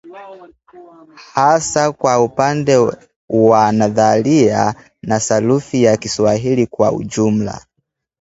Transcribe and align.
hasa 1.33 1.91
kwa 1.91 2.23
upande 2.23 2.75
wa 3.29 3.71
nadharia 3.71 4.75
na 5.01 5.19
sarufi 5.19 5.83
ya 5.83 5.97
Kiswahili 5.97 6.67
kwa 6.67 6.91
ujumla 6.91 7.65